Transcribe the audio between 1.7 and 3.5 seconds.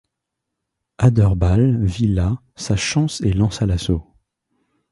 vit là sa chance et